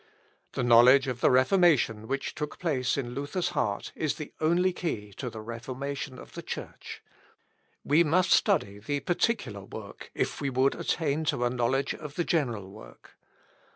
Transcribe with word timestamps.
The 0.53 0.63
knowledge 0.63 1.05
of 1.05 1.21
the 1.21 1.29
Reformation 1.29 2.07
which 2.07 2.33
took 2.33 2.57
place 2.57 2.97
in 2.97 3.13
Luther's 3.13 3.49
heart 3.49 3.91
is 3.95 4.15
the 4.15 4.33
only 4.41 4.73
key 4.73 5.13
to 5.17 5.29
the 5.29 5.41
Reformation 5.41 6.17
of 6.17 6.33
the 6.33 6.41
Church. 6.41 7.03
We 7.83 8.03
must 8.03 8.31
study 8.31 8.79
the 8.79 9.01
particular 9.01 9.61
work, 9.63 10.09
if 10.15 10.41
we 10.41 10.49
would 10.49 10.73
attain 10.73 11.23
to 11.25 11.45
a 11.45 11.51
knowledge 11.51 11.93
of 11.93 12.15
the 12.15 12.23
general 12.23 12.71
work. 12.71 13.15